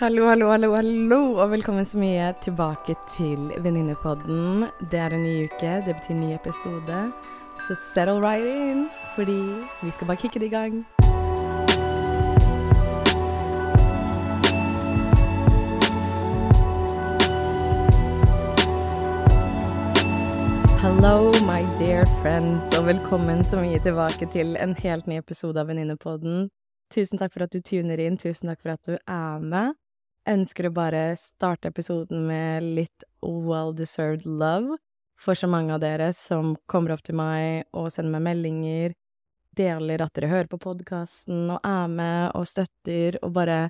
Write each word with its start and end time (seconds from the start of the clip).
Hallo, 0.00 0.26
hallo, 0.26 0.46
hallo, 0.48 0.74
hallo, 0.74 1.16
og 1.42 1.50
velkommen 1.50 1.84
så 1.84 1.98
mye 2.00 2.30
tilbake 2.40 2.94
til 3.12 3.50
Venninnepodden. 3.60 4.62
Det 4.90 4.96
er 4.98 5.12
en 5.12 5.22
ny 5.26 5.44
uke, 5.44 5.72
det 5.84 5.92
betyr 5.98 6.14
ny 6.16 6.30
episode. 6.32 7.00
Så 7.66 7.74
settle 7.76 8.14
right 8.24 8.46
in, 8.46 8.86
fordi 9.14 9.36
vi 9.82 9.90
skal 9.90 10.06
bare 10.06 10.16
kicke 10.16 10.40
det 10.40 10.46
i 10.46 10.54
gang. 10.54 10.86
Hello, 20.80 21.28
my 21.44 21.60
dear 21.76 22.08
friends, 22.22 22.78
og 22.78 22.86
velkommen 22.86 23.44
så 23.44 23.60
mye 23.60 23.78
tilbake 23.84 24.32
til 24.32 24.56
en 24.56 24.72
helt 24.80 25.06
ny 25.06 25.20
episode 25.20 25.60
av 25.60 25.68
Venninnepodden. 25.68 26.48
Tusen 26.90 27.20
takk 27.20 27.36
for 27.36 27.44
at 27.44 27.52
du 27.52 27.60
tuner 27.60 28.00
inn, 28.00 28.16
tusen 28.16 28.48
takk 28.48 28.64
for 28.64 28.72
at 28.72 28.88
du 28.88 28.96
er 28.96 29.38
med. 29.44 29.76
Ønsker 30.28 30.68
å 30.68 30.74
bare 30.74 31.14
starte 31.16 31.70
episoden 31.70 32.26
med 32.28 32.66
litt 32.76 33.04
well-deserved 33.24 34.26
love 34.28 34.76
for 35.20 35.36
så 35.36 35.48
mange 35.48 35.72
av 35.74 35.80
dere 35.80 36.10
som 36.16 36.54
kommer 36.70 36.94
opp 36.94 37.04
til 37.04 37.16
meg 37.16 37.66
og 37.76 37.90
sender 37.92 38.14
meg 38.16 38.26
meldinger, 38.28 38.94
deler 39.56 40.04
at 40.04 40.14
dere 40.16 40.30
hører 40.30 40.50
på 40.50 40.60
podkasten 40.60 41.50
og 41.56 41.66
er 41.66 41.88
med 41.92 42.36
og 42.38 42.46
støtter, 42.48 43.18
og 43.24 43.34
bare 43.36 43.60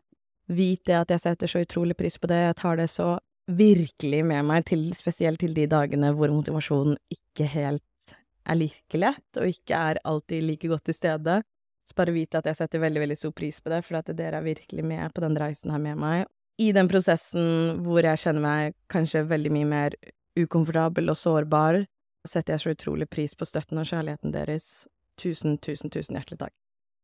vit 0.50 0.82
det 0.86 0.98
at 0.98 1.14
jeg 1.14 1.22
setter 1.24 1.50
så 1.50 1.62
utrolig 1.64 1.96
pris 1.98 2.18
på 2.18 2.30
det. 2.30 2.40
Jeg 2.48 2.58
tar 2.60 2.80
det 2.80 2.88
så 2.90 3.12
virkelig 3.50 4.24
med 4.26 4.46
meg 4.46 4.66
til 4.70 4.90
spesielt 4.98 5.40
til 5.42 5.54
de 5.56 5.66
dagene 5.70 6.12
hvor 6.14 6.30
motivasjonen 6.34 6.98
ikke 7.10 7.46
helt 7.50 8.14
er 8.50 8.58
like 8.58 8.98
lett, 8.98 9.26
og 9.38 9.50
ikke 9.50 9.78
er 9.90 10.02
alltid 10.06 10.44
like 10.46 10.70
godt 10.70 10.86
til 10.90 10.98
stede. 10.98 11.40
Så 11.86 11.96
bare 11.98 12.14
vite 12.14 12.38
at 12.38 12.46
jeg 12.46 12.58
setter 12.58 12.82
veldig, 12.82 13.02
veldig 13.02 13.18
stor 13.18 13.32
pris 13.34 13.58
på 13.62 13.72
det, 13.72 13.80
for 13.86 13.98
at 13.98 14.10
dere 14.14 14.38
er 14.38 14.46
virkelig 14.46 14.84
med 14.86 15.10
på 15.14 15.24
den 15.24 15.38
reisen 15.38 15.72
her 15.74 15.82
med 15.82 15.98
meg. 15.98 16.28
I 16.60 16.72
den 16.76 16.88
prosessen 16.90 17.80
hvor 17.86 18.04
jeg 18.04 18.20
kjenner 18.20 18.44
meg 18.44 18.74
kanskje 18.92 19.24
veldig 19.28 19.52
mye 19.54 19.68
mer 19.68 19.96
ukomfortabel 20.36 21.08
og 21.08 21.16
sårbar, 21.16 21.84
setter 22.28 22.54
jeg 22.54 22.62
så 22.62 22.74
utrolig 22.74 23.08
pris 23.08 23.32
på 23.36 23.48
støtten 23.48 23.80
og 23.80 23.88
kjærligheten 23.88 24.34
deres. 24.34 24.88
Tusen, 25.20 25.56
tusen, 25.64 25.92
tusen 25.92 26.18
hjertelig 26.18 26.40
takk. 26.42 26.54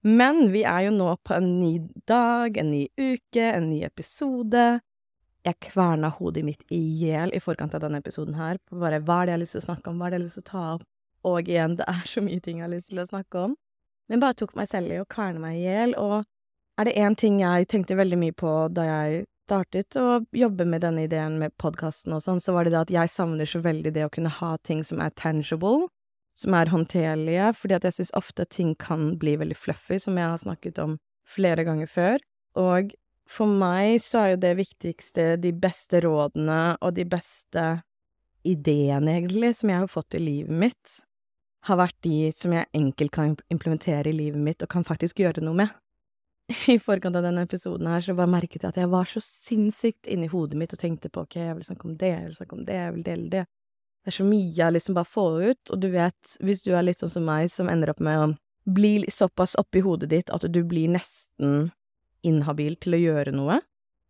Men 0.06 0.50
vi 0.53 0.62
er 0.69 0.86
jo 0.86 0.92
nå 0.95 1.08
på 1.25 1.34
en 1.39 1.48
ny 1.58 1.72
dag, 2.08 2.56
en 2.61 2.70
ny 2.70 2.84
uke, 3.00 3.47
en 3.47 3.70
ny 3.70 3.80
episode. 3.89 4.67
Jeg 5.47 5.58
kverna 5.64 6.12
hodet 6.12 6.45
mitt 6.47 6.62
i 6.75 6.78
hjel 7.00 7.33
i 7.34 7.41
forkant 7.42 7.75
av 7.75 7.83
denne 7.84 8.02
episoden 8.02 8.36
her, 8.36 8.61
bare 8.70 9.00
hva 9.00 9.23
er 9.23 9.27
det 9.27 9.33
jeg 9.33 9.39
har 9.39 9.42
lyst 9.45 9.56
til 9.56 9.62
å 9.62 9.67
snakke 9.67 9.91
om, 9.91 9.98
hva 9.98 10.08
er 10.08 10.14
det 10.14 10.19
jeg 10.19 10.23
har 10.23 10.27
lyst 10.27 10.39
til 10.41 10.45
å 10.45 10.50
ta 10.50 10.64
opp, 10.75 10.89
og 11.27 11.50
igjen, 11.50 11.77
det 11.78 11.86
er 11.91 12.02
så 12.11 12.23
mye 12.23 12.42
ting 12.42 12.58
jeg 12.61 12.67
har 12.67 12.73
lyst 12.75 12.91
til 12.92 13.02
å 13.02 13.06
snakke 13.08 13.45
om, 13.48 13.55
men 14.11 14.23
bare 14.23 14.36
tok 14.39 14.56
meg 14.58 14.69
selv 14.70 14.92
i 14.92 14.98
å 15.00 15.06
kverne 15.11 15.42
meg 15.42 15.61
i 15.61 15.64
hjel, 15.64 15.95
og 16.02 16.27
er 16.77 16.89
det 16.91 16.97
én 16.98 17.17
ting 17.19 17.39
jeg 17.41 17.70
tenkte 17.70 17.98
veldig 17.98 18.19
mye 18.20 18.36
på 18.36 18.52
da 18.75 18.86
jeg 18.91 19.25
startet 19.47 19.97
å 20.00 20.20
jobbe 20.34 20.66
med 20.69 20.83
denne 20.84 21.06
ideen 21.06 21.39
med 21.41 21.55
podkasten 21.62 22.16
og 22.16 22.25
sånn, 22.25 22.42
så 22.42 22.55
var 22.56 22.66
det 22.66 22.75
det 22.75 22.83
at 22.83 22.94
jeg 22.94 23.12
savner 23.12 23.48
så 23.48 23.62
veldig 23.64 23.94
det 23.94 24.06
å 24.06 24.12
kunne 24.12 24.33
ha 24.41 24.56
ting 24.66 24.83
som 24.86 25.00
er 25.02 25.14
tangible, 25.19 25.89
som 26.36 26.56
er 26.58 26.72
håndterlige, 26.72 27.52
fordi 27.56 27.78
at 27.78 27.86
jeg 27.86 27.97
syns 28.00 28.14
ofte 28.19 28.47
ting 28.52 28.74
kan 28.78 29.14
bli 29.20 29.36
veldig 29.41 29.56
fluffy, 29.56 30.00
som 30.02 30.19
jeg 30.19 30.33
har 30.34 30.42
snakket 30.42 30.80
om 30.83 30.98
flere 31.27 31.64
ganger 31.67 31.91
før, 31.91 32.22
og 32.58 32.94
for 33.27 33.50
meg 33.50 33.98
så 34.05 34.20
er 34.20 34.28
jo 34.34 34.42
det 34.44 34.52
viktigste 34.61 35.24
de 35.42 35.50
beste 35.50 35.98
rådene 36.05 36.77
og 36.78 36.94
de 36.94 37.06
beste 37.11 37.64
ideene, 38.47 39.17
egentlig, 39.17 39.56
som 39.58 39.72
jeg 39.72 39.83
har 39.83 39.91
fått 39.91 40.14
i 40.14 40.22
livet 40.22 40.55
mitt, 40.55 41.00
har 41.67 41.80
vært 41.80 41.98
de 42.06 42.30
som 42.34 42.55
jeg 42.55 42.70
enkelt 42.78 43.14
kan 43.14 43.34
implementere 43.50 44.12
i 44.12 44.14
livet 44.14 44.39
mitt 44.39 44.62
og 44.62 44.70
kan 44.70 44.86
faktisk 44.86 45.24
gjøre 45.24 45.42
noe 45.42 45.64
med. 45.64 45.74
I 46.70 46.78
forkant 46.78 47.16
av 47.19 47.25
denne 47.27 47.42
episoden 47.42 47.89
her 47.91 48.02
så 48.05 48.14
bare 48.14 48.30
merket 48.30 48.62
jeg 48.62 48.70
at 48.70 48.78
jeg 48.78 48.91
var 48.92 49.08
så 49.11 49.22
sinnssykt 49.22 50.06
inni 50.11 50.28
hodet 50.30 50.58
mitt 50.58 50.75
og 50.77 50.78
tenkte 50.78 51.11
på 51.11 51.25
ok, 51.27 51.39
jeg 51.41 51.56
vil 51.58 51.66
snakke 51.66 51.89
om 51.89 51.97
det, 51.98 52.11
jeg 52.12 52.27
vil 52.28 52.36
snakke 52.39 52.58
om 52.58 52.66
det, 52.69 52.77
jeg 52.78 52.94
vil 52.94 53.06
dele 53.06 53.30
det. 53.33 53.44
Det 54.06 54.12
er 54.12 54.16
så 54.20 54.27
mye 54.28 54.52
jeg 54.55 54.74
liksom 54.77 54.94
bare 54.94 55.11
får 55.11 55.39
ut, 55.42 55.72
og 55.74 55.80
du 55.83 55.89
vet, 55.91 56.34
hvis 56.47 56.62
du 56.62 56.70
er 56.70 56.86
litt 56.86 57.02
sånn 57.02 57.11
som 57.11 57.27
meg, 57.27 57.48
som 57.51 57.70
ender 57.70 57.90
opp 57.90 58.02
med 58.07 58.23
å 58.23 58.29
bli 58.77 58.92
såpass 59.11 59.57
oppi 59.58 59.83
hodet 59.83 60.11
ditt 60.12 60.30
at 60.34 60.46
du 60.46 60.61
blir 60.67 60.90
nesten 60.95 61.73
inhabil 62.27 62.78
til 62.83 62.95
å 62.95 63.02
gjøre 63.02 63.34
noe. 63.34 63.61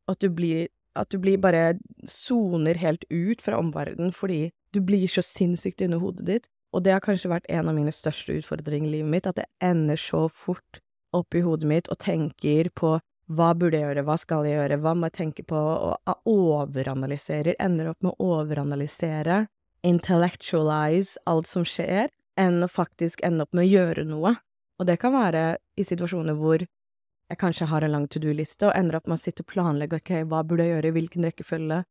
At 0.09 0.21
du 0.21 0.29
blir 0.33 0.69
At 0.97 1.11
du 1.13 1.19
blir 1.21 1.37
bare 1.37 1.75
soner 2.09 2.79
helt 2.81 3.03
ut 3.11 3.43
fra 3.45 3.59
omverdenen 3.61 4.15
fordi 4.17 4.55
du 4.73 4.79
blir 4.81 5.05
så 5.13 5.21
sinnssykt 5.21 5.83
inni 5.85 5.99
hodet 6.01 6.25
ditt. 6.25 6.47
Og 6.73 6.87
det 6.87 6.95
har 6.95 7.03
kanskje 7.05 7.29
vært 7.29 7.51
en 7.53 7.69
av 7.69 7.77
mine 7.77 7.93
største 7.93 8.33
utfordringer 8.33 8.89
i 8.89 8.93
livet 8.95 9.11
mitt, 9.13 9.27
at 9.29 9.37
det 9.37 9.45
ender 9.61 10.01
så 10.01 10.23
fort 10.33 10.81
oppi 11.15 11.43
hodet 11.45 11.69
mitt 11.69 11.91
og 11.93 11.99
tenker 12.03 12.71
på 12.75 12.97
hva 13.27 13.51
burde 13.59 13.79
jeg 13.79 13.89
gjøre, 13.89 14.05
hva 14.07 14.17
skal 14.23 14.47
jeg 14.47 14.59
gjøre, 14.61 14.79
hva 14.83 14.93
må 14.95 15.09
jeg 15.09 15.17
tenke 15.17 15.45
på, 15.47 15.59
og 15.59 16.31
overanalyserer, 16.31 17.57
ender 17.63 17.91
opp 17.91 18.07
med 18.07 18.15
å 18.15 18.29
overanalysere, 18.39 19.41
intellectualize 19.87 21.19
alt 21.27 21.51
som 21.51 21.67
skjer, 21.67 22.13
enn 22.39 22.63
å 22.63 22.71
faktisk 22.71 23.25
ende 23.27 23.47
opp 23.47 23.57
med 23.57 23.67
å 23.67 23.71
gjøre 23.71 24.07
noe. 24.07 24.37
Og 24.79 24.87
det 24.87 24.99
kan 25.03 25.15
være 25.17 25.57
i 25.79 25.87
situasjoner 25.89 26.37
hvor 26.39 26.63
jeg 26.63 27.41
kanskje 27.41 27.67
har 27.67 27.83
en 27.83 27.95
lang 27.97 28.07
to 28.07 28.23
do-liste, 28.23 28.69
og 28.69 28.77
ender 28.79 29.01
opp 29.01 29.11
med 29.11 29.19
å 29.19 29.25
sitte 29.25 29.43
og 29.43 29.51
planlegge 29.51 29.99
ok, 29.99 30.13
hva 30.31 30.45
burde 30.47 30.69
jeg 30.69 30.77
gjøre, 30.77 30.93
i 30.93 30.97
hvilken 31.01 31.27
rekkefølge, 31.27 31.83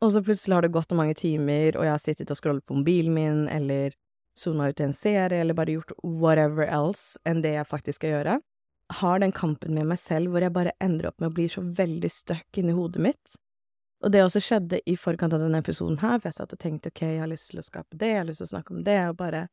og 0.00 0.12
så 0.14 0.22
plutselig 0.24 0.56
har 0.56 0.64
det 0.64 0.72
gått 0.72 0.94
mange 0.96 1.16
timer, 1.18 1.76
og 1.76 1.84
jeg 1.84 1.92
har 1.92 2.00
sittet 2.00 2.30
og 2.32 2.38
scrollet 2.38 2.64
på 2.64 2.78
mobilen 2.78 3.16
min, 3.16 3.42
eller 3.52 3.92
sona 4.40 4.70
ut 4.70 4.80
i 4.80 4.86
en 4.86 4.96
serie, 4.96 5.40
eller 5.40 5.56
bare 5.56 5.76
gjort 5.76 5.92
whatever 6.02 6.66
else 6.66 7.20
enn 7.28 7.42
det 7.44 7.54
jeg 7.58 7.68
faktisk 7.68 8.00
skal 8.00 8.16
gjøre. 8.16 8.38
Har 9.00 9.20
den 9.22 9.32
kampen 9.36 9.76
med 9.76 9.86
meg 9.92 10.00
selv 10.02 10.32
hvor 10.32 10.42
jeg 10.42 10.54
bare 10.54 10.74
ender 10.82 11.10
opp 11.10 11.20
med 11.20 11.30
å 11.30 11.36
bli 11.36 11.46
så 11.52 11.62
veldig 11.62 12.10
stuck 12.10 12.58
inni 12.58 12.74
hodet 12.74 13.04
mitt. 13.04 13.36
Og 14.00 14.12
det 14.14 14.22
også 14.24 14.40
skjedde 14.42 14.80
i 14.88 14.96
forkant 14.96 15.34
av 15.36 15.42
denne 15.42 15.60
episoden 15.60 15.98
her, 16.00 16.16
for 16.18 16.30
jeg 16.30 16.38
satt 16.38 16.54
og 16.56 16.62
tenkte 16.62 16.90
ok, 16.90 17.02
jeg 17.04 17.20
har 17.20 17.30
lyst 17.30 17.50
til 17.52 17.60
å 17.60 17.66
skape 17.66 17.98
det, 18.00 18.14
jeg 18.14 18.22
har 18.22 18.28
lyst 18.30 18.40
til 18.40 18.48
å 18.48 18.54
snakke 18.54 18.74
om 18.74 18.80
det, 18.86 19.00
og 19.10 19.18
bare 19.18 19.44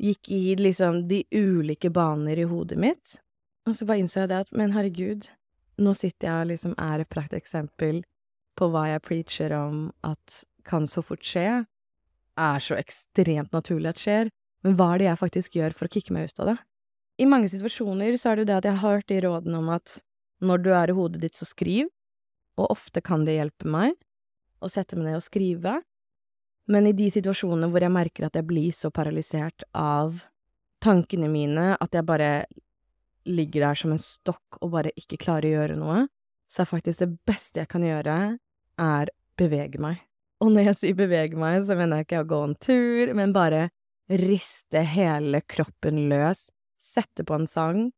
gikk 0.00 0.30
i 0.32 0.54
liksom 0.56 1.02
de 1.10 1.24
ulike 1.34 1.90
baner 1.92 2.38
i 2.38 2.46
hodet 2.48 2.78
mitt. 2.80 3.18
Og 3.68 3.74
så 3.76 3.86
bare 3.88 4.00
innså 4.04 4.22
jeg 4.22 4.30
det 4.30 4.38
at, 4.46 4.54
men 4.56 4.72
herregud, 4.76 5.26
nå 5.82 5.92
sitter 5.96 6.28
jeg 6.28 6.44
og 6.44 6.50
liksom 6.52 6.76
er 6.80 7.02
et 7.02 7.10
prakteksempel 7.10 8.00
på 8.58 8.70
hva 8.72 8.86
jeg 8.92 9.04
preacher 9.04 9.54
om 9.56 9.90
at 10.06 10.42
kan 10.68 10.86
så 10.88 11.02
fort 11.04 11.24
skje, 11.26 11.64
er 12.40 12.62
så 12.64 12.76
ekstremt 12.80 13.52
naturlig 13.54 13.92
at 13.92 14.02
skjer, 14.02 14.30
men 14.64 14.76
hva 14.76 14.92
er 14.94 15.02
det 15.02 15.08
jeg 15.08 15.20
faktisk 15.20 15.56
gjør 15.58 15.76
for 15.76 15.88
å 15.88 15.94
kicke 15.94 16.14
meg 16.14 16.30
ut 16.30 16.42
av 16.42 16.52
det? 16.52 16.56
I 17.20 17.28
mange 17.28 17.50
situasjoner 17.52 18.16
så 18.16 18.30
er 18.30 18.38
det 18.38 18.44
jo 18.44 18.50
det 18.50 18.58
at 18.58 18.68
jeg 18.68 18.78
har 18.80 18.96
hørt 18.96 19.08
de 19.10 19.20
rådene 19.26 19.60
om 19.60 19.70
at 19.74 19.98
når 20.40 20.62
du 20.64 20.70
er 20.72 20.90
i 20.90 20.96
hodet 20.96 21.20
ditt, 21.20 21.36
så 21.36 21.44
skriv, 21.48 21.90
og 22.56 22.72
ofte 22.72 23.02
kan 23.04 23.26
det 23.26 23.36
hjelpe 23.36 23.68
meg 23.68 23.96
å 24.60 24.68
sette 24.72 24.96
meg 24.96 25.10
ned 25.10 25.20
og 25.20 25.24
skrive, 25.24 25.78
men 26.70 26.86
i 26.86 26.96
de 26.96 27.08
situasjonene 27.12 27.68
hvor 27.72 27.84
jeg 27.84 27.92
merker 27.92 28.26
at 28.26 28.36
jeg 28.38 28.46
blir 28.48 28.72
så 28.76 28.92
paralysert 28.94 29.64
av 29.76 30.22
tankene 30.80 31.28
mine 31.28 31.74
at 31.76 31.96
jeg 31.96 32.06
bare 32.08 32.30
ligger 33.28 33.66
der 33.66 33.78
som 33.78 33.92
en 33.92 34.00
stokk 34.00 34.60
og 34.60 34.72
bare 34.76 34.92
ikke 34.96 35.20
klarer 35.20 35.48
å 35.48 35.56
gjøre 35.58 35.78
noe, 35.80 36.04
så 36.50 36.62
er 36.62 36.70
faktisk 36.70 37.02
det 37.02 37.10
beste 37.28 37.62
jeg 37.62 37.70
kan 37.70 37.84
gjøre, 37.84 38.14
er 38.80 39.12
bevege 39.38 39.80
meg. 39.82 40.00
Og 40.40 40.52
når 40.54 40.70
jeg 40.70 40.78
sier 40.78 40.98
bevege 40.98 41.38
meg, 41.38 41.62
så 41.66 41.76
mener 41.76 42.00
jeg 42.00 42.08
ikke 42.08 42.24
å 42.24 42.30
gå 42.30 42.40
en 42.46 42.56
tur, 42.64 43.12
men 43.16 43.34
bare 43.36 43.68
riste 44.10 44.82
hele 44.88 45.42
kroppen 45.46 46.06
løs, 46.10 46.48
sette 46.80 47.26
på 47.28 47.36
en 47.36 47.48
sang, 47.50 47.90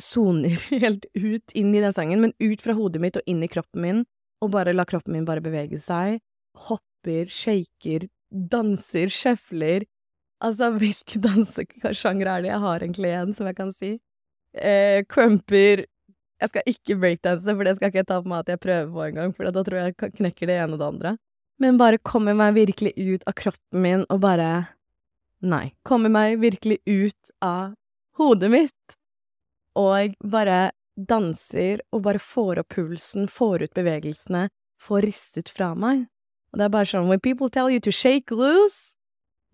soner 0.00 0.62
helt 0.82 1.06
ut 1.18 1.56
inn 1.58 1.74
i 1.74 1.82
den 1.82 1.94
sangen, 1.96 2.22
men 2.22 2.36
ut 2.40 2.62
fra 2.62 2.76
hodet 2.78 3.02
mitt 3.02 3.18
og 3.20 3.26
inn 3.30 3.42
i 3.44 3.50
kroppen 3.50 3.84
min, 3.84 4.04
og 4.40 4.54
bare 4.54 4.72
la 4.72 4.86
kroppen 4.88 5.16
min 5.16 5.26
bare 5.28 5.42
bevege 5.44 5.80
seg, 5.82 6.20
hopper, 6.68 7.26
shaker, 7.28 8.06
danser, 8.30 9.10
sjøfler, 9.12 9.84
altså 10.40 10.70
hvilke 10.78 11.20
dansesjangre 11.26 12.38
er 12.38 12.46
det 12.46 12.54
jeg 12.54 12.64
har 12.64 12.86
egentlig 12.86 13.12
igjen, 13.12 13.34
som 13.36 13.50
jeg 13.50 13.58
kan 13.58 13.74
si? 13.74 13.98
eh, 14.54 15.04
crumper 15.08 15.86
Jeg 16.40 16.48
skal 16.48 16.62
ikke 16.72 16.96
breakdanse, 16.96 17.52
for 17.52 17.68
det 17.68 17.74
skal 17.76 17.90
ikke 17.90 18.00
jeg 18.00 18.06
ta 18.08 18.16
på 18.22 18.30
meg 18.32 18.46
at 18.46 18.54
jeg 18.54 18.60
prøver 18.62 18.86
på 18.94 19.02
engang, 19.10 19.34
for 19.36 19.44
da 19.52 19.62
tror 19.64 19.76
jeg 19.76 19.92
jeg 19.92 20.14
knekker 20.16 20.48
det 20.48 20.54
ene 20.56 20.72
og 20.72 20.80
det 20.80 20.86
andre. 20.86 21.10
Men 21.60 21.78
bare 21.80 22.00
kommer 22.00 22.36
meg 22.36 22.54
virkelig 22.56 22.94
ut 22.96 23.26
av 23.28 23.36
kroppen 23.36 23.82
min 23.84 24.04
og 24.08 24.22
bare 24.24 24.50
Nei. 25.40 25.72
Kommer 25.88 26.12
meg 26.12 26.36
virkelig 26.42 26.82
ut 26.84 27.30
av 27.40 27.72
hodet 28.20 28.50
mitt. 28.52 28.96
Og 29.72 30.16
bare 30.20 30.72
danser 31.00 31.80
og 31.94 32.02
bare 32.04 32.20
får 32.20 32.60
opp 32.60 32.74
pulsen, 32.74 33.28
får 33.28 33.64
ut 33.64 33.76
bevegelsene, 33.76 34.48
får 34.80 35.06
ristet 35.06 35.52
fra 35.52 35.72
meg. 35.72 36.04
Og 36.52 36.60
det 36.60 36.66
er 36.66 36.74
bare 36.74 36.88
sånn 36.90 37.08
When 37.08 37.22
people 37.24 37.48
tell 37.48 37.70
you 37.72 37.80
to 37.80 37.92
shake 37.94 38.34
loose, 38.34 38.96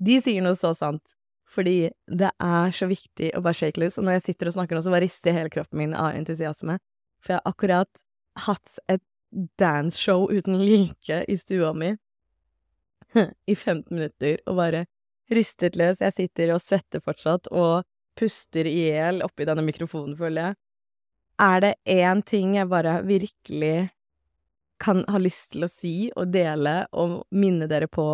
de 0.02 0.18
sier 0.22 0.42
noe 0.42 0.58
så 0.58 0.72
sant. 0.74 1.14
Fordi 1.46 1.92
det 2.10 2.32
er 2.42 2.74
så 2.74 2.88
viktig 2.90 3.30
å 3.36 3.42
bare 3.44 3.56
shake 3.56 3.80
loose, 3.80 4.00
og 4.00 4.08
når 4.08 4.18
jeg 4.18 4.26
sitter 4.30 4.50
og 4.50 4.56
snakker 4.56 4.76
nå, 4.76 4.82
så 4.82 4.92
bare 4.92 5.06
rister 5.06 5.36
hele 5.36 5.52
kroppen 5.52 5.78
min 5.78 5.94
av 5.94 6.16
entusiasme. 6.18 6.80
For 7.22 7.36
jeg 7.36 7.42
har 7.42 7.52
akkurat 7.52 8.02
hatt 8.46 8.80
et 8.90 9.04
danceshow 9.58 10.26
uten 10.32 10.58
like 10.64 11.24
i 11.28 11.36
stua 11.38 11.72
mi 11.72 11.96
i 13.46 13.54
15 13.54 13.94
minutter, 13.94 14.38
og 14.46 14.56
bare 14.56 14.86
ristet 15.32 15.76
løs. 15.76 16.00
Jeg 16.00 16.14
sitter 16.14 16.54
og 16.54 16.62
svetter 16.62 17.02
fortsatt, 17.04 17.50
og 17.52 17.84
puster 18.16 18.68
i 18.68 18.88
hjel 18.88 19.22
oppi 19.26 19.46
denne 19.48 19.64
mikrofonen, 19.66 20.16
føler 20.16 20.48
jeg. 20.48 20.58
Er 21.36 21.60
det 21.60 21.74
én 21.84 22.22
ting 22.24 22.56
jeg 22.56 22.68
bare 22.72 23.02
virkelig 23.04 23.90
kan 24.80 25.04
ha 25.08 25.20
lyst 25.20 25.52
til 25.52 25.66
å 25.66 25.70
si 25.72 25.94
og 26.16 26.32
dele 26.32 26.86
og 26.96 27.22
minne 27.32 27.68
dere 27.68 27.88
på 27.88 28.06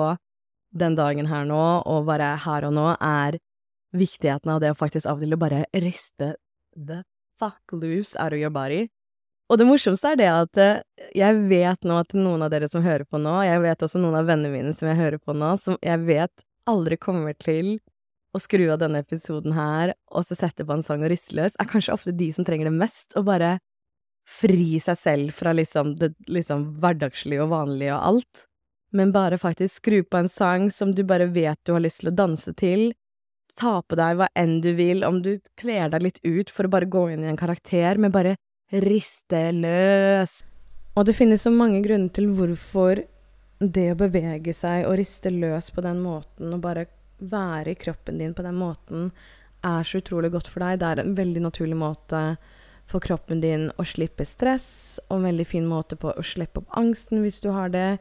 den 0.73 0.97
dagen 0.99 1.29
her 1.31 1.47
nå, 1.47 1.65
og 1.87 2.07
bare 2.09 2.35
her 2.43 2.67
og 2.67 2.75
nå, 2.75 2.89
er 2.99 3.39
viktigheten 3.93 4.55
av 4.55 4.63
det 4.63 4.73
å 4.73 4.79
faktisk 4.79 5.07
av 5.07 5.21
og 5.21 5.27
til 5.27 5.39
bare 5.39 5.65
riste 5.85 6.35
the 6.75 7.03
fuck 7.39 7.61
loose 7.73 8.17
out 8.19 8.33
of 8.33 8.41
your 8.41 8.51
body. 8.51 8.89
Og 9.53 9.59
det 9.61 9.67
morsomste 9.69 10.15
er 10.15 10.17
det 10.17 10.31
at 10.33 10.59
eh, 10.63 11.09
jeg 11.19 11.41
vet 11.51 11.85
nå 11.85 11.99
at 12.01 12.15
noen 12.17 12.45
av 12.47 12.53
dere 12.55 12.71
som 12.73 12.85
hører 12.85 13.05
på 13.05 13.21
nå, 13.21 13.35
jeg 13.45 13.61
vet 13.61 13.83
også 13.85 14.01
noen 14.01 14.17
av 14.23 14.29
vennene 14.31 14.53
mine 14.55 14.73
som 14.73 14.89
jeg 14.89 14.97
hører 14.97 15.21
på 15.21 15.35
nå, 15.37 15.51
som 15.61 15.77
jeg 15.85 16.01
vet 16.07 16.45
aldri 16.71 16.97
kommer 16.97 17.37
til 17.37 17.75
å 18.33 18.41
skru 18.41 18.65
av 18.73 18.79
denne 18.81 19.03
episoden 19.03 19.53
her 19.53 19.93
og 20.09 20.25
så 20.25 20.39
sette 20.39 20.65
på 20.65 20.73
en 20.73 20.85
sang 20.87 21.05
og 21.05 21.13
riste 21.13 21.37
løs, 21.37 21.59
er 21.61 21.69
kanskje 21.69 21.93
ofte 21.93 22.15
de 22.17 22.31
som 22.33 22.47
trenger 22.49 22.71
det 22.71 22.79
mest, 22.79 23.13
å 23.13 23.25
bare 23.27 23.59
fri 24.25 24.79
seg 24.81 24.97
selv 24.97 25.35
fra 25.37 25.53
liksom 25.53 25.97
det 26.01 26.15
liksom 26.31 26.65
hverdagslige 26.81 27.45
og 27.45 27.53
vanlige 27.53 27.93
og 27.93 28.09
alt, 28.09 28.47
men 28.97 29.13
bare 29.13 29.41
faktisk 29.41 29.83
skru 29.83 29.99
på 30.07 30.23
en 30.23 30.31
sang 30.33 30.71
som 30.73 30.95
du 30.97 31.03
bare 31.05 31.29
vet 31.35 31.61
du 31.67 31.75
har 31.75 31.85
lyst 31.85 32.01
til 32.01 32.13
å 32.13 32.17
danse 32.23 32.55
til, 32.57 32.93
ta 33.59 33.83
på 33.85 33.99
deg 34.01 34.17
hva 34.17 34.31
enn 34.39 34.63
du 34.65 34.71
vil, 34.79 35.05
om 35.05 35.21
du 35.21 35.35
kler 35.61 35.93
deg 35.93 36.07
litt 36.07 36.23
ut 36.25 36.49
for 36.49 36.65
å 36.65 36.73
bare 36.73 36.89
gå 36.89 37.11
inn 37.13 37.27
i 37.27 37.29
en 37.29 37.41
karakter, 37.41 38.01
men 38.01 38.15
bare 38.15 38.39
riste 38.73 39.45
løs. 39.53 40.41
Og 40.97 41.07
det 41.09 41.17
finnes 41.17 41.45
så 41.45 41.53
mange 41.53 41.83
grunner 41.85 42.13
til 42.13 42.31
hvorfor 42.33 43.05
det 43.63 43.87
å 43.93 43.99
bevege 44.01 44.55
seg 44.57 44.87
og 44.89 44.97
riste 44.99 45.31
løs 45.31 45.71
på 45.71 45.85
den 45.85 46.01
måten, 46.03 46.51
og 46.53 46.65
bare 46.65 46.89
være 47.23 47.73
i 47.73 47.79
kroppen 47.79 48.19
din 48.19 48.35
på 48.35 48.43
den 48.43 48.59
måten, 48.59 49.13
er 49.63 49.87
så 49.87 50.01
utrolig 50.03 50.33
godt 50.35 50.51
for 50.51 50.65
deg. 50.65 50.81
Det 50.81 50.89
er 50.89 51.03
en 51.03 51.15
veldig 51.17 51.45
naturlig 51.45 51.79
måte 51.79 52.23
for 52.91 53.05
kroppen 53.05 53.41
din 53.41 53.69
å 53.79 53.87
slippe 53.87 54.27
stress, 54.27 54.99
og 55.09 55.21
en 55.21 55.29
veldig 55.31 55.47
fin 55.47 55.69
måte 55.69 55.97
på 55.97 56.11
å 56.11 56.27
slippe 56.27 56.63
opp 56.63 56.79
angsten 56.79 57.23
hvis 57.23 57.41
du 57.45 57.53
har 57.55 57.71
det, 57.73 58.01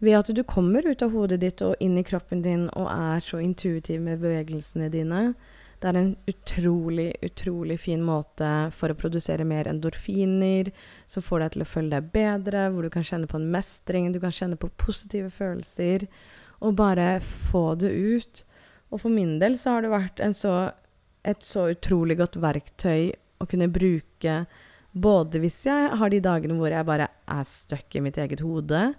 ved 0.00 0.16
at 0.16 0.30
du 0.32 0.42
kommer 0.48 0.86
ut 0.86 1.02
av 1.04 1.12
hodet 1.12 1.40
ditt 1.42 1.62
og 1.64 1.80
inn 1.80 1.98
i 2.00 2.04
kroppen 2.06 2.44
din 2.44 2.68
og 2.72 2.86
er 2.92 3.24
så 3.24 3.40
intuitiv 3.40 4.00
med 4.00 4.20
bevegelsene 4.22 4.88
dine. 4.92 5.34
Det 5.80 5.88
er 5.88 5.96
en 5.96 6.10
utrolig, 6.28 7.08
utrolig 7.24 7.78
fin 7.80 8.02
måte 8.04 8.48
for 8.76 8.92
å 8.92 8.98
produsere 8.98 9.46
mer 9.48 9.68
endorfiner, 9.70 10.68
som 11.08 11.24
får 11.24 11.40
deg 11.40 11.54
til 11.54 11.64
å 11.64 11.68
føle 11.70 11.94
deg 11.94 12.10
bedre, 12.12 12.66
hvor 12.68 12.84
du 12.84 12.92
kan 12.92 13.06
kjenne 13.06 13.30
på 13.30 13.38
en 13.40 13.48
mestring, 13.54 14.10
du 14.12 14.20
kan 14.20 14.34
kjenne 14.34 14.60
på 14.60 14.68
positive 14.80 15.32
følelser, 15.32 16.04
og 16.60 16.76
bare 16.76 17.14
få 17.24 17.78
det 17.80 17.94
ut. 17.96 18.42
Og 18.92 19.00
for 19.06 19.14
min 19.14 19.38
del 19.40 19.56
så 19.56 19.78
har 19.78 19.86
det 19.86 19.94
vært 19.94 20.20
så, 20.36 20.54
et 21.24 21.40
så 21.46 21.70
utrolig 21.72 22.18
godt 22.20 22.36
verktøy 22.42 23.14
å 23.40 23.48
kunne 23.48 23.70
bruke 23.72 24.42
både 24.92 25.40
hvis 25.40 25.62
jeg 25.68 25.96
har 25.96 26.12
de 26.12 26.20
dagene 26.20 26.56
hvor 26.58 26.74
jeg 26.74 26.86
bare 26.88 27.08
er 27.30 27.46
stuck 27.46 27.94
i 27.96 28.02
mitt 28.04 28.18
eget 28.20 28.42
hode, 28.44 28.90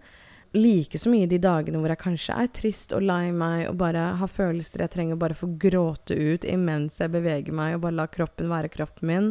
like 0.53 0.99
så 0.99 1.09
mye 1.09 1.29
de 1.31 1.39
dagene 1.39 1.79
hvor 1.79 1.93
jeg 1.93 2.01
kanskje 2.01 2.37
er 2.43 2.49
trist 2.51 2.95
og 2.95 3.05
lei 3.07 3.31
meg 3.31 3.69
og 3.69 3.77
bare 3.79 4.09
har 4.19 4.31
følelser 4.31 4.83
jeg 4.83 4.93
trenger 4.95 5.19
bare 5.19 5.37
få 5.37 5.47
gråte 5.61 6.15
ut 6.15 6.47
imens 6.47 6.99
jeg 6.99 7.13
beveger 7.13 7.55
meg 7.55 7.77
og 7.77 7.85
bare 7.85 7.99
la 8.01 8.07
kroppen 8.11 8.51
være 8.51 8.71
kroppen 8.73 9.07
min, 9.07 9.29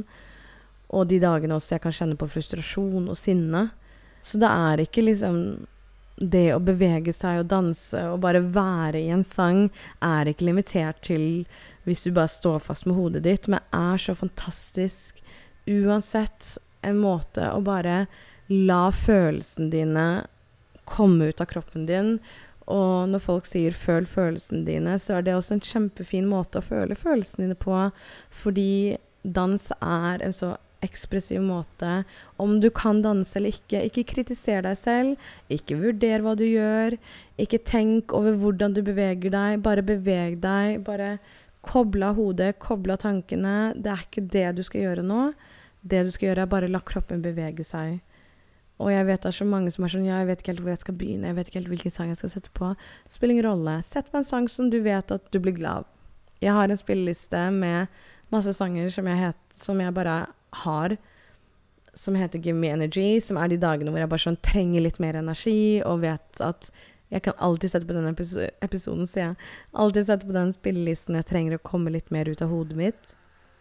og 0.90 1.10
de 1.10 1.20
dagene 1.22 1.58
også 1.58 1.76
jeg 1.76 1.84
kan 1.84 1.94
kjenne 1.94 2.18
på 2.18 2.26
frustrasjon 2.30 3.10
og 3.12 3.18
sinne. 3.18 3.68
Så 4.26 4.40
det 4.42 4.48
er 4.48 4.82
ikke 4.82 5.04
liksom 5.04 5.36
det 6.20 6.50
å 6.52 6.60
bevege 6.60 7.12
seg 7.16 7.40
og 7.40 7.52
danse 7.52 8.00
og 8.10 8.18
bare 8.24 8.42
være 8.42 9.00
i 9.00 9.12
en 9.14 9.22
sang 9.24 9.68
er 10.04 10.28
ikke 10.28 10.48
limitert 10.50 10.98
til 11.06 11.46
hvis 11.86 12.02
du 12.04 12.10
bare 12.16 12.32
står 12.32 12.58
fast 12.64 12.88
med 12.88 12.98
hodet 12.98 13.22
ditt, 13.24 13.48
men 13.48 13.62
er 13.72 14.00
så 14.00 14.16
fantastisk 14.18 15.22
uansett 15.70 16.58
en 16.84 17.00
måte 17.00 17.46
å 17.52 17.62
bare 17.64 18.04
la 18.50 18.88
følelsene 18.92 19.70
dine 19.72 20.06
komme 20.90 21.30
ut 21.30 21.42
av 21.42 21.50
kroppen 21.50 21.86
din. 21.88 22.16
Og 22.70 23.08
når 23.10 23.22
folk 23.24 23.46
sier 23.46 23.74
'føl 23.74 24.06
følelsene 24.06 24.64
dine', 24.66 24.98
så 24.98 25.18
er 25.18 25.22
det 25.22 25.34
også 25.34 25.54
en 25.56 25.60
kjempefin 25.60 26.26
måte 26.26 26.60
å 26.60 26.66
føle 26.66 26.94
følelsene 26.94 27.46
dine 27.46 27.58
på, 27.58 27.92
fordi 28.30 28.98
dans 29.24 29.72
er 29.82 30.22
en 30.22 30.32
så 30.32 30.56
ekspressiv 30.82 31.42
måte. 31.42 32.04
Om 32.38 32.60
du 32.60 32.70
kan 32.70 33.02
danse 33.02 33.36
eller 33.36 33.52
ikke. 33.52 33.84
Ikke 33.84 34.04
kritiser 34.14 34.62
deg 34.62 34.78
selv. 34.78 35.16
Ikke 35.50 35.76
vurder 35.76 36.22
hva 36.24 36.34
du 36.34 36.44
gjør. 36.44 36.96
Ikke 37.38 37.58
tenk 37.58 38.14
over 38.16 38.32
hvordan 38.32 38.72
du 38.72 38.82
beveger 38.82 39.30
deg. 39.30 39.62
Bare 39.62 39.82
beveg 39.82 40.40
deg. 40.40 40.82
Bare 40.84 41.18
Koble 41.60 42.06
av 42.08 42.16
hodet, 42.16 42.54
koble 42.58 42.94
av 42.94 43.02
tankene. 43.02 43.74
Det 43.76 43.90
er 43.92 44.04
ikke 44.06 44.22
det 44.32 44.46
du 44.56 44.62
skal 44.64 44.86
gjøre 44.86 45.04
nå. 45.04 45.24
Det 45.84 46.04
du 46.06 46.10
skal 46.12 46.30
gjøre, 46.30 46.46
er 46.46 46.54
bare 46.54 46.70
la 46.72 46.80
kroppen 46.80 47.20
bevege 47.24 47.64
seg. 47.68 47.98
Og 48.80 48.88
jeg 48.92 49.06
vet 49.10 49.20
det 49.20 49.28
er 49.28 49.36
så 49.36 49.46
mange 49.48 49.72
som 49.74 49.84
er 49.84 49.92
sånn 49.92 50.08
Ja, 50.08 50.22
jeg 50.22 50.30
vet 50.30 50.42
ikke 50.42 50.54
helt 50.54 50.62
hvor 50.64 50.72
jeg 50.72 50.82
skal 50.82 50.96
begynne. 50.96 51.28
Jeg 51.28 51.36
vet 51.36 51.50
ikke 51.50 51.60
helt 51.60 51.72
hvilken 51.74 51.92
sang 51.92 52.12
jeg 52.12 52.20
skal 52.22 52.32
sette 52.32 52.52
på. 52.56 52.72
Spiller 53.12 53.36
ingen 53.36 53.48
rolle. 53.50 53.76
Sett 53.84 54.08
på 54.10 54.20
en 54.20 54.26
sang 54.26 54.48
som 54.48 54.70
du 54.72 54.78
vet 54.84 55.12
at 55.12 55.26
du 55.34 55.40
blir 55.42 55.56
glad 55.58 55.82
av. 55.82 55.88
Jeg 56.40 56.56
har 56.56 56.72
en 56.72 56.80
spilleliste 56.80 57.42
med 57.52 58.00
masse 58.32 58.54
sanger 58.56 58.88
som 58.94 59.08
jeg, 59.10 59.20
het, 59.20 59.40
som 59.52 59.82
jeg 59.82 59.92
bare 59.96 60.22
har. 60.64 60.96
Som 61.92 62.16
heter 62.16 62.40
Give 62.40 62.56
Me 62.56 62.72
Energy. 62.72 63.20
Som 63.20 63.36
er 63.36 63.52
de 63.52 63.60
dagene 63.60 63.92
hvor 63.92 64.00
jeg 64.00 64.12
bare 64.14 64.24
sånn 64.24 64.40
trenger 64.46 64.86
litt 64.86 65.02
mer 65.02 65.20
energi 65.20 65.82
og 65.84 66.00
vet 66.06 66.40
at 66.44 66.72
jeg 67.10 67.24
kan 67.26 67.34
alltid 67.42 67.72
sette 67.72 67.88
på 67.88 67.94
den 67.96 68.06
episoden, 68.08 69.06
sier 69.10 69.32
jeg. 69.32 69.38
Alltid 69.74 70.06
sette 70.06 70.28
på 70.28 70.34
den 70.36 70.52
spillelisten 70.54 71.18
jeg 71.18 71.26
trenger 71.26 71.58
å 71.58 71.64
komme 71.66 71.90
litt 71.90 72.12
mer 72.14 72.30
ut 72.30 72.40
av 72.44 72.52
hodet 72.54 72.78
mitt. 72.78 73.14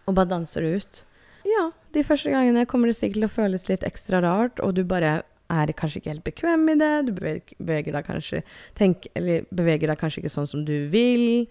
Og 0.05 0.15
bare 0.15 0.29
danser 0.29 0.67
ut. 0.77 1.03
Ja, 1.47 1.69
de 1.95 2.03
første 2.03 2.31
gangene 2.33 2.67
kommer 2.69 2.89
det 2.89 2.97
sikkert 2.99 3.21
til 3.21 3.27
å 3.29 3.33
føles 3.33 3.67
litt 3.69 3.85
ekstra 3.87 4.21
rart, 4.25 4.59
og 4.63 4.75
du 4.77 4.83
bare 4.87 5.21
er 5.49 5.73
kanskje 5.73 6.01
ikke 6.01 6.13
helt 6.13 6.27
bekvem 6.27 6.67
i 6.69 6.77
det. 6.79 6.93
Du 7.07 7.11
beveger 7.17 7.95
deg 7.95 8.05
kanskje, 8.05 8.43
tenk, 8.77 9.09
beveger 9.15 9.89
deg 9.89 9.99
kanskje 10.01 10.23
ikke 10.23 10.33
sånn 10.35 10.49
som 10.49 10.65
du 10.67 10.75
vil. 10.93 11.47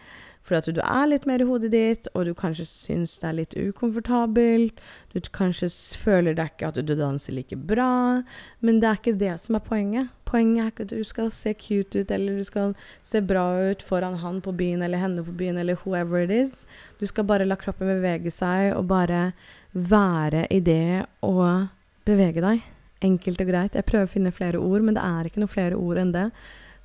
Fordi 0.48 0.58
at 0.62 0.76
du 0.78 0.80
er 0.80 1.08
litt 1.10 1.26
mer 1.28 1.42
i 1.42 1.48
hodet 1.48 1.72
ditt, 1.74 2.08
og 2.14 2.24
du 2.24 2.32
kanskje 2.36 2.64
syns 2.68 3.18
det 3.20 3.28
er 3.28 3.36
litt 3.36 3.56
ukomfortabelt. 3.58 4.78
Du 5.12 5.18
kanskje 5.34 5.68
føler 6.00 6.38
deg 6.38 6.54
ikke 6.54 6.70
at 6.70 6.80
du 6.80 6.94
danser 6.96 7.36
like 7.36 7.58
bra. 7.68 8.22
Men 8.64 8.80
det 8.80 8.88
er 8.88 9.02
ikke 9.02 9.18
det 9.20 9.34
som 9.42 9.58
er 9.58 9.66
poenget. 9.66 10.14
Poenget 10.28 10.60
er 10.60 10.72
ikke 10.72 10.84
at 10.84 10.92
du 10.92 11.04
skal 11.08 11.30
se 11.32 11.54
cute 11.56 12.02
ut, 12.02 12.10
eller 12.12 12.36
du 12.36 12.44
skal 12.44 12.74
se 13.02 13.22
bra 13.24 13.46
ut 13.70 13.82
foran 13.82 14.18
han 14.20 14.42
på 14.44 14.52
byen, 14.52 14.82
eller 14.84 15.00
henne 15.00 15.24
på 15.24 15.32
byen, 15.32 15.56
eller 15.56 15.78
whoever 15.84 16.20
it 16.26 16.32
is. 16.34 16.66
Du 17.00 17.06
skal 17.08 17.24
bare 17.24 17.46
la 17.48 17.56
kroppen 17.56 17.88
bevege 17.88 18.32
seg, 18.34 18.74
og 18.76 18.90
bare 18.90 19.30
være 19.72 20.44
i 20.52 20.60
det 20.60 21.06
og 21.24 21.70
bevege 22.04 22.44
deg. 22.44 22.66
Enkelt 23.04 23.40
og 23.40 23.48
greit. 23.48 23.78
Jeg 23.78 23.86
prøver 23.88 24.08
å 24.08 24.12
finne 24.12 24.34
flere 24.34 24.60
ord, 24.60 24.84
men 24.84 24.98
det 24.98 25.04
er 25.06 25.28
ikke 25.28 25.40
noe 25.40 25.54
flere 25.54 25.78
ord 25.78 26.00
enn 26.02 26.12
det. 26.12 26.28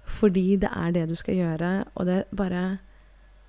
Fordi 0.08 0.56
det 0.62 0.70
er 0.72 0.96
det 0.96 1.08
du 1.10 1.16
skal 1.20 1.40
gjøre, 1.40 1.72
og 1.96 2.08
det 2.08 2.24
bare 2.36 2.64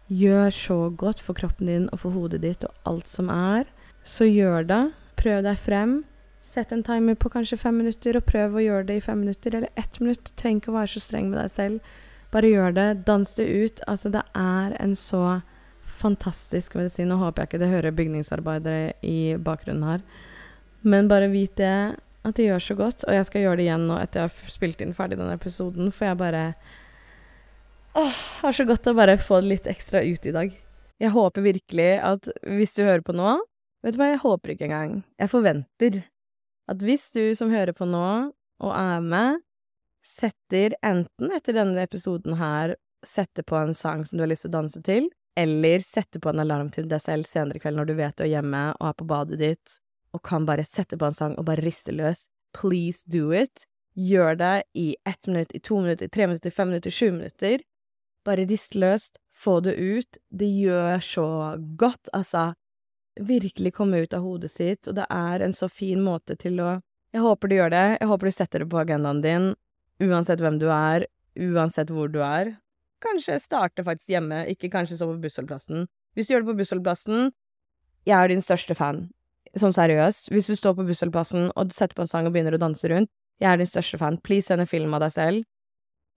gjør 0.08 0.50
så 0.52 0.78
godt 0.90 1.22
for 1.22 1.36
kroppen 1.36 1.70
din 1.70 1.86
og 1.92 2.02
for 2.02 2.14
hodet 2.14 2.42
ditt 2.42 2.64
og 2.66 2.74
alt 2.88 3.08
som 3.08 3.30
er, 3.32 3.64
så 4.04 4.26
gjør 4.28 4.66
det. 4.68 4.82
Prøv 5.16 5.44
deg 5.46 5.60
frem. 5.60 5.94
Sett 6.44 6.72
en 6.72 6.82
timer 6.84 7.16
på 7.16 7.30
kanskje 7.32 7.56
fem 7.58 7.78
minutter, 7.80 8.18
og 8.18 8.26
prøv 8.28 8.58
å 8.58 8.62
gjøre 8.62 8.88
det 8.90 8.98
i 8.98 9.04
fem 9.04 9.22
minutter 9.24 9.56
eller 9.56 9.72
ett 9.80 9.96
minutt. 10.02 10.34
Trenger 10.36 10.60
ikke 10.60 10.72
å 10.74 10.76
være 10.76 10.92
så 10.92 11.00
streng 11.00 11.30
med 11.32 11.40
deg 11.40 11.50
selv. 11.54 11.94
Bare 12.34 12.50
gjør 12.52 12.76
det. 12.76 12.88
Dans 13.08 13.34
det 13.38 13.46
ut. 13.48 13.82
Altså, 13.88 14.12
det 14.12 14.22
er 14.36 14.76
en 14.76 14.92
så 14.98 15.24
fantastisk 15.88 16.76
medisin. 16.76 17.08
Nå 17.08 17.16
håper 17.22 17.42
jeg 17.42 17.52
ikke 17.52 17.62
det 17.64 17.72
hører 17.72 17.96
bygningsarbeidere 17.96 18.92
i 19.06 19.18
bakgrunnen 19.40 19.88
her. 19.88 20.04
Men 20.84 21.08
bare 21.08 21.32
vit 21.32 21.56
det, 21.56 21.96
at 22.24 22.36
det 22.36 22.48
gjør 22.50 22.62
så 22.66 22.76
godt. 22.78 23.06
Og 23.08 23.16
jeg 23.16 23.28
skal 23.30 23.46
gjøre 23.46 23.60
det 23.60 23.68
igjen 23.68 23.88
nå 23.88 23.98
etter 24.00 24.22
jeg 24.22 24.28
har 24.28 24.54
spilt 24.58 24.84
inn 24.84 24.96
ferdig 24.96 25.20
denne 25.20 25.36
episoden, 25.38 25.92
for 25.94 26.10
jeg 26.10 26.20
bare 26.20 26.44
Åh, 27.94 28.22
er 28.42 28.54
så 28.56 28.64
godt 28.66 28.88
å 28.90 28.96
bare 28.98 29.14
få 29.22 29.38
det 29.40 29.52
litt 29.52 29.66
ekstra 29.70 30.00
ut 30.02 30.24
i 30.26 30.32
dag. 30.34 30.54
Jeg 31.00 31.14
håper 31.14 31.44
virkelig 31.44 31.90
at 32.02 32.26
hvis 32.42 32.74
du 32.74 32.82
hører 32.82 33.04
på 33.06 33.14
nå 33.16 33.36
Vet 33.84 33.94
du 33.94 33.98
hva, 34.00 34.06
jeg 34.14 34.22
håper 34.22 34.54
ikke 34.54 34.64
engang. 34.64 34.92
Jeg 35.20 35.28
forventer 35.28 35.96
at 36.70 36.82
hvis 36.82 37.10
du 37.12 37.34
som 37.36 37.52
hører 37.52 37.74
på 37.76 37.86
nå, 37.88 38.30
og 38.64 38.72
er 38.72 39.02
med, 39.04 39.42
setter 40.04 40.76
enten 40.84 41.32
etter 41.34 41.56
denne 41.56 41.84
episoden 41.84 42.36
her 42.38 42.76
setter 43.04 43.44
på 43.44 43.56
en 43.56 43.74
sang 43.76 44.04
som 44.06 44.18
du 44.18 44.24
har 44.24 44.30
lyst 44.32 44.46
til 44.46 44.52
å 44.52 44.58
danse 44.58 44.80
til, 44.84 45.08
eller 45.36 45.82
setter 45.84 46.22
på 46.22 46.30
en 46.30 46.42
alarm 46.44 46.70
til 46.72 46.86
deg 46.88 47.02
selv 47.02 47.28
senere 47.28 47.58
i 47.58 47.62
kveld 47.62 47.80
når 47.80 47.90
du 47.90 47.94
vet 47.98 48.16
du 48.16 48.24
er 48.24 48.32
hjemme 48.36 48.64
og 48.78 48.88
er 48.88 48.96
på 49.00 49.08
badet 49.10 49.40
ditt, 49.40 49.76
og 50.14 50.22
kan 50.24 50.46
bare 50.46 50.64
sette 50.66 50.98
på 51.00 51.08
en 51.08 51.16
sang 51.16 51.34
og 51.40 51.46
bare 51.48 51.64
riste 51.64 51.92
løs. 51.92 52.28
Please 52.54 53.02
do 53.10 53.32
it. 53.34 53.66
Gjør 53.98 54.38
det 54.38 54.54
i 54.78 54.94
ett 55.06 55.26
minutt, 55.26 55.54
i 55.54 55.60
to 55.60 55.80
minutter, 55.82 56.06
i 56.06 56.14
tre 56.14 56.28
minutter, 56.28 56.50
i 56.50 56.54
fem 56.54 56.70
minutter, 56.70 56.90
i 56.90 56.94
sju 56.94 57.10
minutter. 57.10 57.64
Bare 58.24 58.46
rist 58.46 58.78
løst, 58.78 59.18
få 59.34 59.58
det 59.60 59.74
ut. 59.74 60.18
Det 60.30 60.48
gjør 60.48 61.02
så 61.02 61.26
godt, 61.78 62.10
altså. 62.12 62.52
Virkelig 63.20 63.74
komme 63.76 64.00
ut 64.02 64.14
av 64.16 64.24
hodet 64.24 64.50
sitt, 64.50 64.88
og 64.90 64.96
det 64.98 65.06
er 65.10 65.44
en 65.44 65.52
så 65.54 65.68
fin 65.70 66.02
måte 66.02 66.36
til 66.36 66.60
å 66.60 66.80
Jeg 67.14 67.22
håper 67.22 67.46
du 67.48 67.54
gjør 67.54 67.70
det, 67.70 67.98
jeg 68.00 68.08
håper 68.10 68.26
du 68.26 68.34
setter 68.34 68.58
det 68.58 68.66
på 68.72 68.78
agendaen 68.80 69.20
din, 69.22 69.44
uansett 70.02 70.40
hvem 70.42 70.56
du 70.58 70.66
er, 70.74 71.04
uansett 71.38 71.92
hvor 71.94 72.08
du 72.10 72.18
er. 72.26 72.56
Kanskje 73.04 73.36
starte 73.38 73.84
faktisk 73.86 74.10
hjemme, 74.10 74.40
ikke 74.50 74.70
kanskje 74.72 74.96
stå 74.98 75.06
på 75.12 75.20
bussholdeplassen. 75.22 75.86
Hvis 76.14 76.26
du 76.26 76.34
gjør 76.34 76.42
det 76.42 76.50
på 76.50 76.56
bussholdeplassen, 76.58 77.30
jeg 78.02 78.16
er 78.18 78.32
din 78.32 78.42
største 78.42 78.74
fan. 78.74 79.04
Sånn 79.54 79.76
seriøst. 79.76 80.32
Hvis 80.34 80.50
du 80.50 80.56
står 80.58 80.74
på 80.74 80.88
bussholdeplassen 80.88 81.52
og 81.54 81.70
setter 81.70 81.94
på 81.94 82.02
en 82.02 82.10
sang 82.10 82.26
og 82.26 82.34
begynner 82.34 82.56
å 82.58 82.62
danse 82.62 82.90
rundt, 82.90 83.10
Jeg 83.42 83.50
er 83.50 83.56
din 83.58 83.66
største 83.66 83.98
fan. 83.98 84.16
Please 84.22 84.46
send 84.46 84.62
en 84.62 84.66
film 84.66 84.94
av 84.94 85.00
deg 85.02 85.10
selv, 85.10 85.44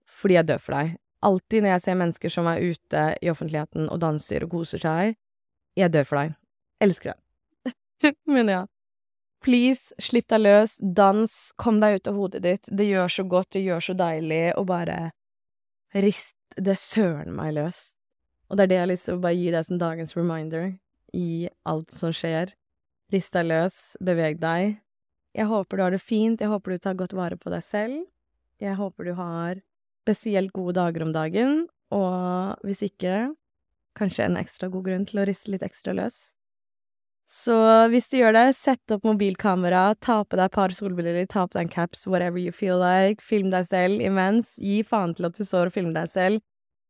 fordi 0.06 0.36
jeg 0.38 0.46
dør 0.46 0.60
for 0.62 0.78
deg. 0.78 0.98
Alltid 1.26 1.64
når 1.64 1.72
jeg 1.72 1.82
ser 1.82 1.96
mennesker 1.98 2.30
som 2.30 2.46
er 2.46 2.62
ute 2.62 3.06
i 3.26 3.32
offentligheten 3.32 3.90
og 3.90 4.02
danser 4.04 4.46
og 4.46 4.52
koser 4.52 4.84
seg, 4.84 5.16
jeg 5.76 5.92
dør 5.92 6.06
for 6.06 6.22
deg. 6.22 6.36
Elsker 6.84 7.14
deg. 7.14 8.16
Men 8.36 8.52
ja. 8.52 8.64
Please, 9.44 9.94
slipp 10.02 10.28
deg 10.34 10.42
løs, 10.42 10.78
dans, 10.82 11.34
kom 11.62 11.78
deg 11.82 12.00
ut 12.00 12.10
av 12.10 12.18
hodet 12.18 12.42
ditt. 12.44 12.70
Det 12.74 12.88
gjør 12.88 13.12
så 13.12 13.24
godt, 13.30 13.52
det 13.54 13.64
gjør 13.68 13.84
så 13.86 13.96
deilig 13.98 14.42
å 14.58 14.66
bare 14.68 14.98
rist 15.96 16.36
det 16.58 16.76
søren 16.82 17.36
meg 17.38 17.54
løs. 17.58 17.96
Og 18.50 18.58
det 18.58 18.66
er 18.66 18.72
det 18.72 18.78
jeg 18.78 18.84
har 18.84 18.92
lyst 18.92 19.08
til 19.10 19.18
å 19.18 19.24
bare 19.24 19.38
gi 19.38 19.54
deg 19.54 19.68
som 19.68 19.80
dagens 19.82 20.16
reminder 20.18 20.68
i 21.16 21.30
alt 21.70 21.94
som 21.94 22.14
skjer. 22.16 22.54
Rist 23.14 23.36
deg 23.38 23.48
løs, 23.48 23.80
beveg 24.04 24.42
deg. 24.42 24.78
Jeg 25.38 25.50
håper 25.52 25.78
du 25.78 25.84
har 25.86 25.94
det 25.94 26.02
fint, 26.02 26.42
jeg 26.42 26.52
håper 26.52 26.74
du 26.74 26.84
tar 26.84 26.98
godt 27.00 27.16
vare 27.16 27.38
på 27.40 27.54
deg 27.54 27.64
selv. 27.64 28.06
Jeg 28.60 28.78
håper 28.80 29.06
du 29.06 29.14
har 29.20 29.62
spesielt 30.08 30.54
gode 30.56 30.78
dager 30.80 31.04
om 31.06 31.12
dagen, 31.14 31.68
og 31.94 32.64
hvis 32.66 32.82
ikke, 32.88 33.36
kanskje 33.98 34.28
en 34.28 34.40
ekstra 34.40 34.70
god 34.72 34.88
grunn 34.88 35.06
til 35.10 35.22
å 35.22 35.28
riste 35.28 35.52
litt 35.54 35.66
ekstra 35.66 35.94
løs. 35.98 36.37
Så 37.28 37.56
hvis 37.92 38.08
du 38.08 38.22
gjør 38.22 38.38
det, 38.38 38.46
sett 38.56 38.94
opp 38.96 39.04
mobilkamera, 39.04 39.92
ta 40.00 40.22
på 40.24 40.38
deg 40.40 40.48
et 40.48 40.56
par 40.56 40.72
solbriller, 40.72 41.26
ta 41.28 41.44
på 41.44 41.58
deg 41.58 41.66
en 41.66 41.74
caps, 41.74 42.06
whatever 42.08 42.40
you 42.40 42.54
feel 42.56 42.80
like, 42.80 43.20
film 43.20 43.52
deg 43.52 43.68
selv 43.68 44.00
imens, 44.00 44.54
gi 44.64 44.80
faen 44.88 45.12
til 45.18 45.28
at 45.28 45.36
du 45.36 45.44
står 45.44 45.68
og 45.68 45.76
filmer 45.76 45.98
deg 45.98 46.14
selv. 46.14 46.46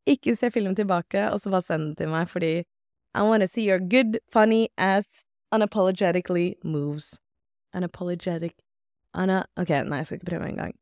Ikke 0.08 0.38
se 0.38 0.52
filmen 0.54 0.78
tilbake, 0.78 1.26
og 1.32 1.42
så 1.42 1.50
bare 1.50 1.66
send 1.66 1.90
den 1.90 1.98
til 1.98 2.14
meg, 2.14 2.30
fordi 2.30 2.54
I 3.18 3.26
wanna 3.26 3.48
see 3.48 3.66
your 3.66 3.80
good, 3.80 4.20
funny 4.30 4.68
ass, 4.78 5.26
unapologetically 5.52 6.54
moves. 6.64 7.18
Unapologetic 7.74 8.54
Anna 9.18 9.46
Ok, 9.58 9.72
nei, 9.88 10.04
jeg 10.04 10.06
skal 10.06 10.20
ikke 10.20 10.32
prøve 10.36 10.50
engang. 10.52 10.76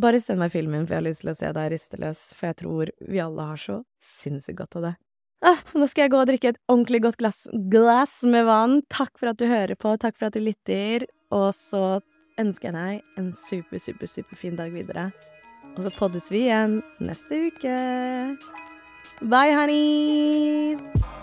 Bare 0.00 0.20
send 0.20 0.42
meg 0.42 0.52
filmen, 0.52 0.84
for 0.84 0.94
jeg 0.98 1.00
har 1.00 1.08
lyst 1.08 1.24
til 1.24 1.32
å 1.32 1.38
se 1.38 1.52
deg 1.56 1.72
risteløs, 1.72 2.24
for 2.36 2.50
jeg 2.50 2.58
tror 2.60 2.92
vi 3.08 3.22
alle 3.22 3.46
har 3.48 3.60
så 3.60 3.80
sinnssykt 4.20 4.60
godt 4.60 4.76
av 4.76 4.90
det. 4.90 4.98
Ah, 5.40 5.60
nå 5.72 5.86
skal 5.88 6.04
jeg 6.04 6.12
gå 6.12 6.18
og 6.20 6.28
drikke 6.28 6.52
et 6.52 6.60
ordentlig 6.68 7.00
godt 7.06 7.16
glass, 7.20 7.46
glass 7.72 8.20
med 8.28 8.44
vann. 8.48 8.80
Takk 8.92 9.14
for 9.16 9.32
at 9.32 9.40
du 9.40 9.46
hører 9.48 9.72
på, 9.80 9.94
takk 10.00 10.18
for 10.18 10.28
at 10.28 10.36
du 10.36 10.42
lytter, 10.44 11.06
og 11.32 11.50
så 11.56 12.00
ønsker 12.40 12.70
jeg 12.70 12.76
deg 12.76 13.20
en 13.20 13.30
super, 13.36 13.80
super, 13.80 14.10
superfin 14.10 14.60
dag 14.60 14.72
videre. 14.74 15.08
Og 15.76 15.86
så 15.86 15.94
poddes 15.96 16.28
vi 16.32 16.44
igjen 16.48 16.80
neste 17.00 17.46
uke. 17.48 17.78
Bye, 19.20 19.56
honeys! 19.56 21.19